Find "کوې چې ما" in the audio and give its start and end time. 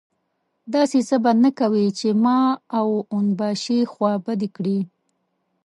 1.59-2.39